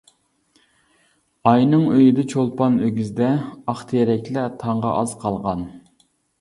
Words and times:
ئاينىڭ 1.51 1.83
ئۆيىدە 1.91 2.25
چولپان 2.33 2.81
ئۆگزىدە. 2.87 3.29
ئاق 3.69 3.87
تېرەكلەر 3.95 4.53
تاڭغا 4.67 4.99
ئاز 4.99 5.17
قالغان. 5.25 5.67